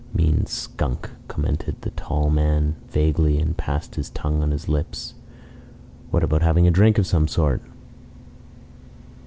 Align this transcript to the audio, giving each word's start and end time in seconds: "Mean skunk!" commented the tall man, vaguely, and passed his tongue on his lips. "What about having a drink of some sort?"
"Mean 0.15 0.47
skunk!" 0.47 1.11
commented 1.27 1.79
the 1.81 1.91
tall 1.91 2.31
man, 2.31 2.75
vaguely, 2.89 3.37
and 3.37 3.55
passed 3.55 3.93
his 3.93 4.09
tongue 4.09 4.41
on 4.41 4.49
his 4.49 4.67
lips. 4.67 5.13
"What 6.09 6.23
about 6.23 6.41
having 6.41 6.65
a 6.65 6.71
drink 6.71 6.97
of 6.97 7.05
some 7.05 7.27
sort?" 7.27 7.61